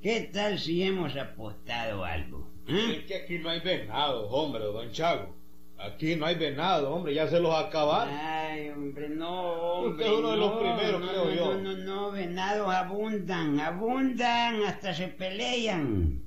[0.02, 2.50] ¿Qué tal si hemos apostado algo?
[2.68, 2.98] ¿eh?
[2.98, 5.36] Es que aquí no hay venado, hombre, don Chago.
[5.78, 8.14] Aquí no hay venado, hombre, ya se los acabaron.
[8.14, 9.92] Ay, hombre, no, hombre.
[9.92, 11.58] Usted es uno de los primeros, no, creo no, yo.
[11.58, 16.24] No, no, no, venados abundan, abundan, hasta se pelean.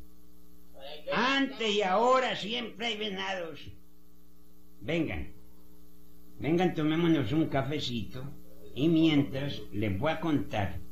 [1.12, 3.60] Antes y ahora siempre hay venados.
[4.80, 5.32] Vengan,
[6.38, 8.22] vengan, tomémonos un cafecito.
[8.76, 10.83] Y mientras les voy a contar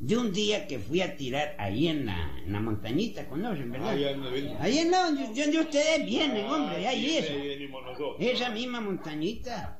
[0.00, 3.90] de un día que fui a tirar ahí en la, en la montañita, ¿conocen, verdad?
[3.90, 4.56] Ahí anda, ven.
[4.60, 7.30] Ahí en la donde, donde ustedes vienen, hombre, ahí es.
[7.30, 8.16] Ahí venimos nosotros.
[8.20, 9.74] Esa misma montañita.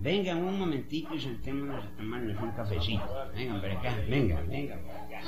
[0.00, 3.04] Vengan un momentito y sentémonos a tomarnos un cafecito.
[3.34, 5.22] Vengan para acá, vengan, vengan para acá.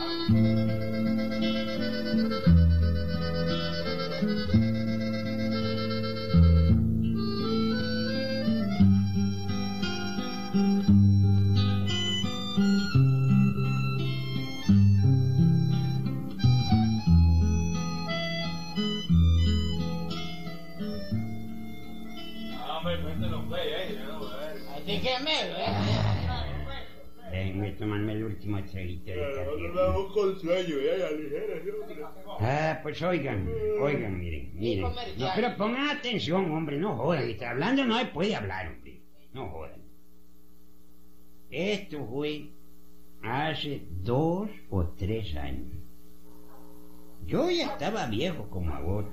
[27.83, 29.71] Tomarme el último traguito de café.
[29.75, 32.05] Vamos con sueño, ya, ya, ligera, hombre.
[32.40, 33.49] Ah, pues oigan,
[33.81, 34.85] oigan, miren, miren.
[35.18, 37.29] No, pero pongan atención, hombre, no jodan.
[37.29, 39.01] Está hablando, no se puede hablar, hombre.
[39.33, 39.83] No jodan.
[41.51, 42.51] Esto fue
[43.23, 45.77] hace dos o tres años.
[47.27, 49.09] Yo ya estaba viejo como ahora,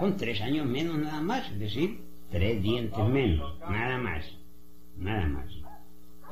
[0.00, 4.24] con tres años menos nada más, es decir, tres dientes menos, nada más,
[4.96, 5.63] nada más.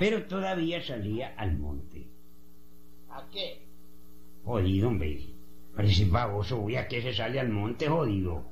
[0.03, 2.09] Pero todavía salía al monte.
[3.09, 3.69] ¿A qué?
[4.43, 5.29] Jodido, hombre.
[5.77, 8.45] Parece baboso, voy a que se sale al monte, jodido.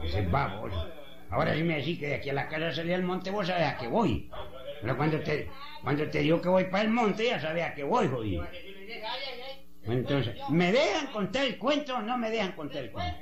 [0.00, 0.88] Ese baboso.
[1.28, 3.66] Ahora si me decís que de aquí a la casa salí al monte, vos sabés
[3.66, 4.30] a qué voy.
[4.80, 5.48] Pero cuando te,
[5.82, 8.46] cuando te digo que voy para el monte, ya sabés a qué voy, jodido.
[9.82, 13.18] Entonces, ¿me dejan contar el cuento o no me dejan contar el cuento?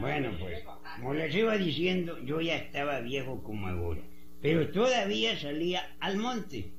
[0.00, 0.64] Bueno, pues,
[0.96, 4.00] como les iba diciendo, yo ya estaba viejo como ahora,
[4.40, 6.72] pero todavía salía al monte.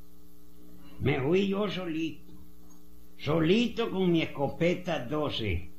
[1.00, 2.34] Me fui yo solito,
[3.18, 5.70] solito con mi escopeta 12.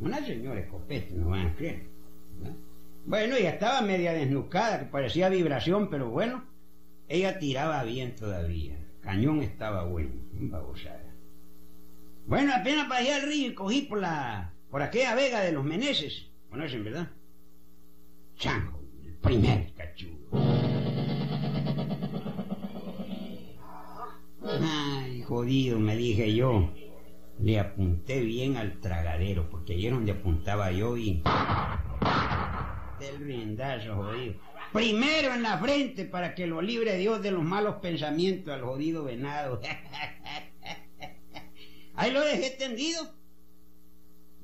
[0.00, 1.84] Una señora escopeta, no van a creer.
[2.42, 2.56] ¿no?
[3.06, 6.44] Bueno, ella estaba media desnucada, que parecía vibración, pero bueno,
[7.08, 8.78] ella tiraba bien todavía.
[9.02, 11.14] Cañón estaba bueno, babosada.
[12.26, 16.30] Bueno, apenas bajé al río y cogí por la, por aquella vega de los Meneses.
[16.48, 17.10] ¿Conocen, verdad?
[18.36, 18.80] Chango,
[19.24, 20.28] primer cachudo.
[24.42, 26.70] Ay, jodido, me dije yo.
[27.40, 31.22] Le apunté bien al tragadero, porque ayer donde apuntaba yo y...
[33.00, 34.34] Del riendazo, jodido.
[34.72, 39.04] Primero en la frente para que lo libre Dios de los malos pensamientos al jodido
[39.04, 39.60] venado.
[41.94, 43.02] Ahí lo dejé tendido.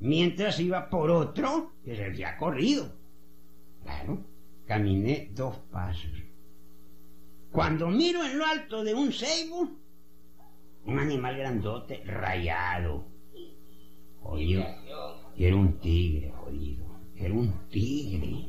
[0.00, 2.92] Mientras iba por otro que se había corrido.
[3.82, 4.24] Claro,
[4.70, 6.12] caminé dos pasos.
[7.50, 9.68] Cuando miro en lo alto de un ceibo,
[10.84, 13.04] un animal grandote, rayado.
[14.22, 14.64] Jodido.
[15.36, 16.84] Y era un tigre, jodido.
[17.16, 18.46] Era un tigre.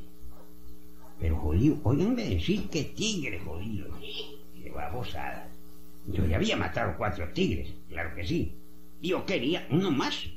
[1.20, 3.88] Pero jodido, oiganme decir que tigre, jodido.
[4.62, 5.50] Qué babosada.
[6.06, 8.56] Yo ya había matado cuatro tigres, claro que sí.
[9.02, 10.30] Yo quería uno más.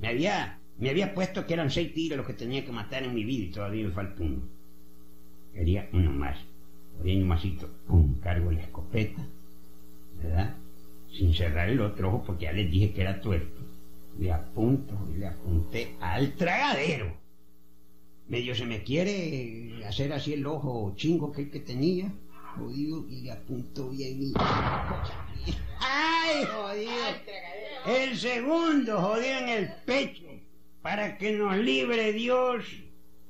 [0.00, 3.14] Me había, me había puesto que eran seis tigres los que tenía que matar en
[3.14, 4.59] mi vida y todavía me falta uno.
[5.54, 6.38] Quería uno más.
[7.02, 9.26] Oye, un masito, pum, cargo la escopeta,
[10.22, 10.54] ¿verdad?
[11.12, 13.60] Sin cerrar el otro ojo porque ya les dije que era tuerto.
[14.18, 17.12] Le apunto y le apunté al tragadero.
[18.28, 22.12] Medio se me quiere hacer así el ojo chingo que el que tenía,
[22.56, 24.32] jodido, y le apunto bien y...
[25.80, 26.92] ¡Ay, jodido!
[27.86, 30.26] El segundo, jodido, en el pecho,
[30.82, 32.64] para que nos libre Dios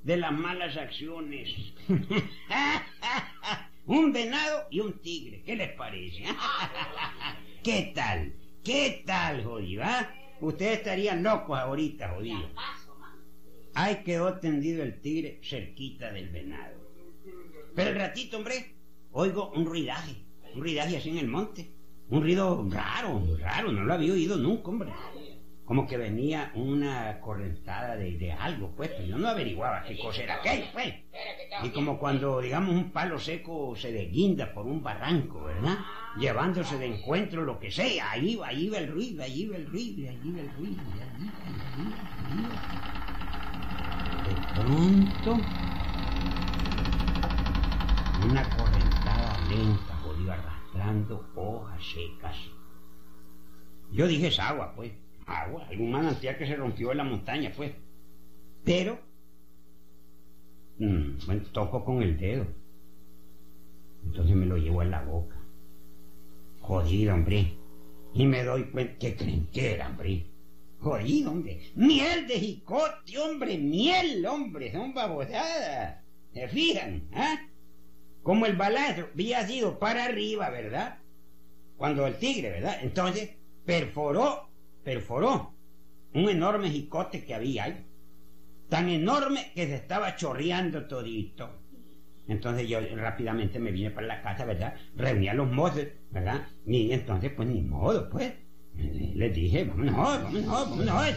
[0.03, 1.51] de las malas acciones.
[3.87, 6.25] un venado y un tigre, ¿qué les parece?
[7.63, 8.33] ¿Qué tal?
[8.65, 9.83] ¿Qué tal, jodido?
[9.85, 10.09] ah?
[10.41, 12.49] Ustedes estarían locos ahorita, jodido.
[13.75, 16.81] Ahí quedó tendido el tigre cerquita del venado.
[17.75, 18.75] Pero el ratito, hombre,
[19.13, 20.17] oigo un ruidaje,
[20.55, 21.71] un ruidaje así en el monte.
[22.09, 24.91] Un ruido raro, raro, no lo había oído nunca, hombre.
[25.71, 30.25] Como que venía una correntada de, de algo, pues, pero yo no averiguaba qué cosa
[30.25, 30.93] era aquello, pues.
[31.63, 35.79] Y como cuando, digamos, un palo seco se desguinda por un barranco, ¿verdad?
[36.19, 39.67] Llevándose de encuentro lo que sea, ahí va, ahí va el ruido, ahí va el
[39.69, 40.83] ruido, ahí va el ruido.
[44.27, 45.41] De pronto,
[48.29, 52.37] una correntada lenta, jodido, arrastrando hojas secas.
[53.93, 54.91] Yo dije es agua, pues.
[55.31, 57.73] Agua, algún manantial que se rompió en la montaña, pues.
[58.65, 58.99] Pero,
[60.79, 62.47] mm, bueno, toco con el dedo.
[64.05, 65.37] Entonces me lo llevo en la boca.
[66.61, 67.55] Jodido, hombre.
[68.13, 70.27] Y me doy cuenta que creen que era, hombre.
[70.81, 71.61] Jodido, hombre.
[71.77, 73.57] Miel de jicote, hombre.
[73.57, 74.73] Miel, hombre.
[74.73, 76.03] Son babosadas.
[76.35, 77.09] ¿Se fijan?
[77.13, 77.39] ¿Ah?
[78.23, 80.99] Como el balazo había sido para arriba, ¿verdad?
[81.77, 82.79] Cuando el tigre, ¿verdad?
[82.83, 83.31] Entonces
[83.65, 84.50] perforó,
[84.83, 85.55] perforó
[86.15, 87.87] un enorme jicote que había ahí.
[88.69, 91.61] Tan enorme que se estaba chorreando todito.
[92.29, 94.75] Entonces yo rápidamente me vine para la casa, ¿verdad?
[94.95, 96.47] Reuní a los mozos, ¿verdad?
[96.65, 98.33] Y entonces, pues ni modo, pues.
[99.15, 101.17] Les dije, vámonos, vámonos, vámonos.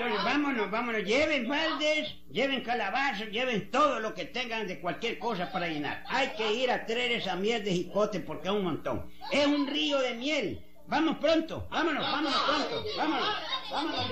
[0.00, 1.04] Entonces vámonos, vámonos.
[1.04, 6.02] Lleven baldes, lleven calabazas, lleven todo lo que tengan de cualquier cosa para llenar.
[6.08, 9.10] Hay que ir a traer esa miel de jicote porque es un montón.
[9.30, 10.64] Es un río de miel.
[10.86, 13.28] Vamos pronto, vámonos, vámonos pronto, vámonos,
[13.70, 14.06] vámonos.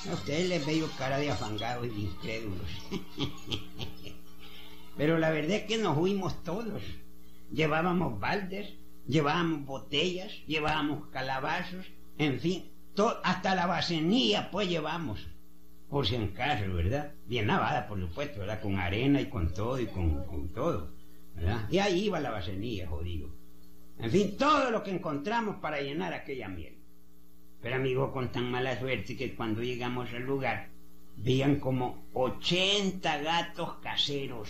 [0.09, 2.67] A ustedes les veo cara de afangados y de incrédulos.
[4.99, 6.83] Pero la verdad es que nos huimos todos.
[7.53, 8.73] Llevábamos baldes,
[9.07, 11.85] llevábamos botellas, llevábamos calabazos,
[12.17, 12.69] en fin,
[13.23, 15.25] hasta la bacenía pues llevamos.
[15.89, 17.13] Por si en caso, ¿verdad?
[17.27, 18.59] Bien lavada, por supuesto, ¿verdad?
[18.59, 20.91] Con arena y con todo y con, todo,
[21.33, 21.65] ¿verdad?
[21.71, 23.29] Y ahí iba la bacenía, jodido.
[23.99, 26.75] En fin, todo lo que encontramos para llenar aquella miel.
[27.61, 30.67] Pero amigo, con tan mala suerte que cuando llegamos al lugar,
[31.15, 34.49] veían como 80 gatos caseros.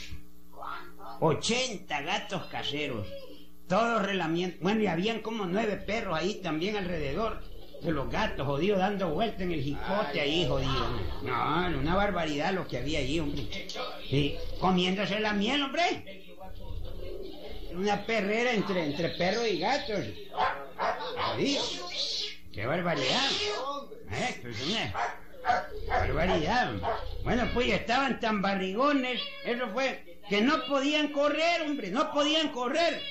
[1.20, 3.08] 80 gatos caseros.
[3.68, 4.58] Todos relamiendo.
[4.62, 7.42] Bueno, y habían como nueve perros ahí también alrededor
[7.82, 11.00] de los gatos, jodido, dando vuelta en el jicote ahí, jodido.
[11.24, 13.48] No, una barbaridad lo que había ahí, hombre.
[14.10, 16.26] Sí, comiéndose la miel, hombre.
[17.74, 20.06] Una perrera entre, entre perros y gatos.
[21.16, 21.64] Jodido.
[22.52, 23.30] ¡Qué barbaridad!
[24.12, 24.40] ¿Eh?
[24.42, 24.58] Pues
[25.88, 26.74] barbaridad.
[27.24, 33.02] Bueno, pues estaban tan barrigones, eso fue que no podían correr, hombre, no podían correr.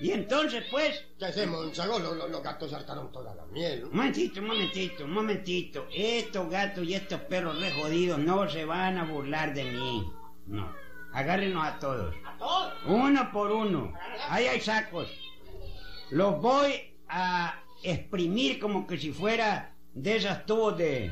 [0.00, 1.76] Y entonces, pues, ¿Qué hacemos?
[1.76, 3.84] Los, los- los gatos saltaron toda la miel.
[3.84, 5.86] un momentito, un momentito, un momentito.
[5.94, 10.12] Estos gatos y estos perros re jodidos no se van a burlar de mí.
[10.46, 10.74] No.
[11.12, 12.14] Agárrenos a todos.
[12.26, 12.72] ¿A todos?
[12.86, 13.92] Uno por uno.
[14.28, 15.08] Ahí hay sacos.
[16.10, 21.10] Los voy a exprimir como que si fuera de esas tubos de...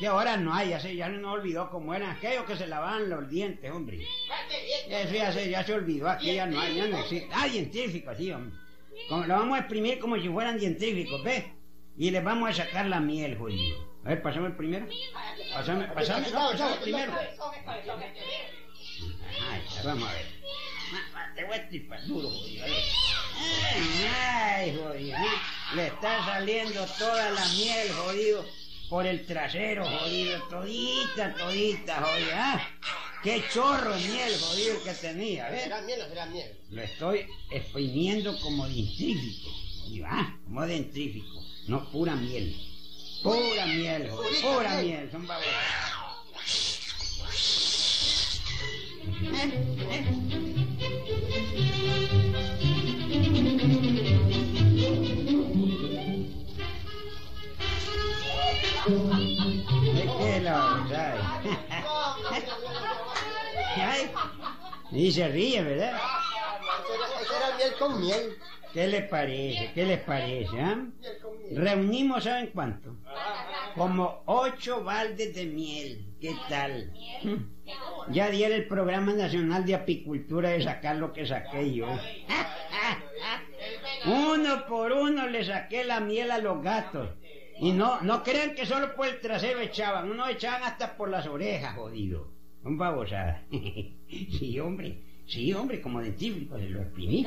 [0.00, 3.08] De ahora no hay, ya se, ya no olvidó cómo eran aquellos que se lavaban
[3.08, 4.00] los dientes, hombre.
[4.88, 7.28] Eso ya se, ya se olvidó, aquí ya no hay, ya no existe.
[7.32, 8.56] Ah, científicos, sí, hombre.
[9.08, 11.44] Como- lo vamos a exprimir como si fueran científicos, ¿ves?
[11.96, 13.92] Y les vamos a sacar la miel, jodido.
[14.04, 14.86] A ver, pasame el primero.
[15.54, 17.12] Pasame, pasame, no, pasame el primero.
[19.50, 20.26] Ay, vamos a ver.
[21.36, 22.64] Te voy a tripar duro, jodido.
[22.64, 25.16] Ay, ay, jodido.
[25.72, 25.76] ¿Eh?
[25.76, 28.44] Le está saliendo toda la miel, jodido,
[28.88, 30.40] por el trasero, jodido.
[30.48, 32.30] Todita, todita, jodido.
[32.34, 32.68] ¿ah?
[33.22, 35.62] Qué chorro de miel, jodido, que tenía, ¿ves?
[35.62, 36.50] ¿Será miel o será miel?
[36.70, 39.50] Lo estoy exprimiendo como dentrífico.
[39.88, 41.44] Y va, como dentrífico.
[41.68, 42.56] No pura miel.
[43.22, 45.10] Pura miel, joder, pura miel.
[45.10, 45.92] Son babosas.
[58.84, 61.14] Es que la verdad.
[63.76, 64.10] Ay,
[64.90, 65.92] Y se ríe, ¿verdad?
[66.86, 68.36] Será, será miel con miel.
[68.72, 69.70] ¿Qué les parece?
[69.74, 70.50] ¿Qué les parece?
[70.52, 70.92] miel.
[71.52, 72.96] Reunimos, ¿saben cuánto?
[73.76, 76.04] Como ocho baldes de miel.
[76.20, 76.92] ¿Qué tal?
[78.08, 81.86] Ya diera el Programa Nacional de Apicultura de sacar lo que saqué yo.
[84.04, 87.10] Uno por uno le saqué la miel a los gatos.
[87.62, 91.28] Y no, no crean que solo por el trasero echaban, uno echaban hasta por las
[91.28, 92.26] orejas, jodido.
[92.64, 93.40] Un babosada.
[94.08, 97.24] sí, hombre, sí, hombre, como dentífrico se lo exprimí.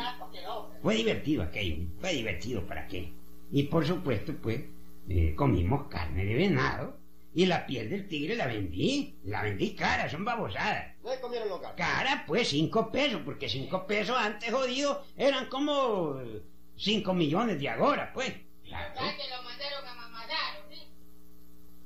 [0.81, 3.13] Fue divertido aquello, fue divertido para qué.
[3.49, 4.59] Y por supuesto, pues,
[5.07, 6.97] eh, comimos carne de venado
[7.33, 10.97] y la piel del tigre la vendí, la vendí cara, son babosadas.
[11.01, 11.77] ¿No comieron los gatos?
[11.77, 16.41] Cara, pues cinco pesos, porque cinco pesos antes, jodido, eran como eh,
[16.75, 18.33] cinco millones de ahora, pues.
[18.65, 18.95] Claro.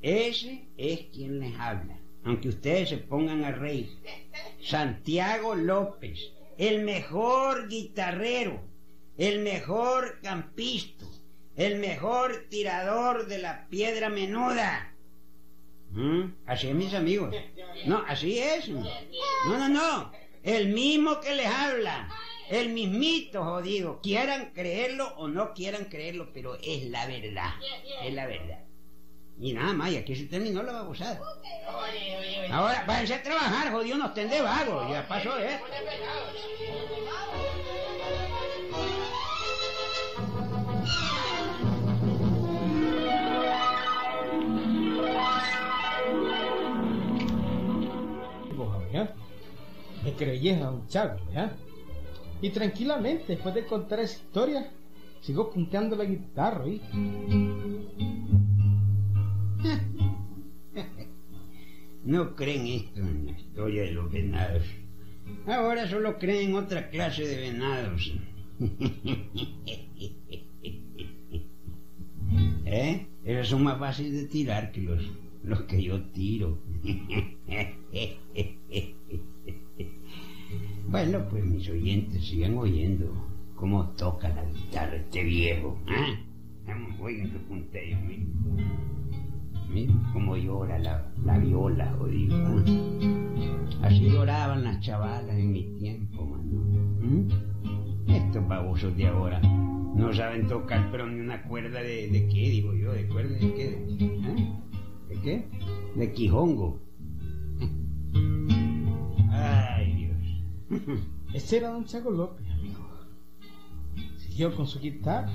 [0.01, 3.89] Ese es quien les habla, aunque ustedes se pongan a reír.
[4.61, 8.61] Santiago López, el mejor guitarrero,
[9.17, 11.05] el mejor campista,
[11.57, 14.95] el mejor tirador de la piedra menuda.
[15.91, 16.33] ¿Mm?
[16.45, 17.35] Así es, mis amigos.
[17.85, 18.69] No, así es.
[18.69, 18.87] No,
[19.45, 20.11] no, no.
[20.43, 22.09] El mismo que les habla.
[22.49, 23.99] El mismito, jodido.
[24.01, 27.51] Quieran creerlo o no quieran creerlo, pero es la verdad.
[28.03, 28.68] Es la verdad.
[29.41, 31.19] Y nada más, y aquí se terminó la babosada.
[32.51, 34.89] Ahora, váyanse a trabajar, jodido, no estén de vagos.
[34.89, 35.65] Ya pasó esto.
[50.03, 51.55] Me creyes a un chago, ¿ya?
[52.41, 54.71] Y tranquilamente, después de contar esa historia,
[55.21, 56.81] sigo punteando la guitarra, ¿y?
[62.05, 64.64] No creen esto en la historia de los venados.
[65.45, 68.14] Ahora solo creen otra clase de venados.
[72.66, 73.05] ¿Eh?
[73.26, 75.03] Esos son más fáciles de tirar que los,
[75.43, 76.57] los que yo tiro.
[80.89, 83.14] Bueno, pues mis oyentes sigan oyendo
[83.55, 85.78] cómo toca la guitarra este viejo.
[85.88, 86.18] ¿eh?
[86.99, 87.39] Oigan que
[89.70, 92.36] Miren cómo llora la, la viola, jodido.
[92.59, 93.57] ¿eh?
[93.82, 96.59] Así lloraban las chavalas en mi tiempo, mano.
[97.01, 97.30] ¿Mm?
[98.09, 102.74] Estos babosos de ahora no saben tocar, pero ni una cuerda de, de qué, digo
[102.74, 103.86] yo, de cuerda de qué.
[103.99, 104.53] ¿Eh?
[105.09, 105.49] ¿De qué?
[105.95, 106.80] De quijongo.
[109.32, 110.82] Ay, Dios.
[111.34, 112.80] Ese era don Chago López, amigo.
[114.17, 115.32] Siguió con su guitarra,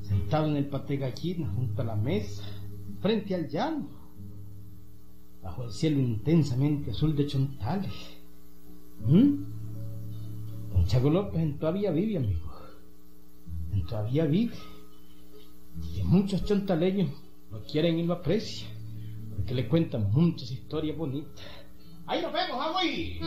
[0.00, 2.42] sentado en el paté gallina junto a la mesa,
[3.02, 3.88] frente al llano,
[5.42, 7.92] bajo el cielo intensamente azul de chontales.
[9.04, 9.44] ¿Mm?
[10.72, 12.52] Don López todavía vive, amigo.
[13.72, 14.54] En todavía vive.
[15.96, 17.10] Y muchos chontaleños
[17.50, 18.70] no quieren y lo aprecian,
[19.36, 21.44] porque le cuentan muchas historias bonitas.
[22.06, 23.20] Ahí nos vemos, Agüey.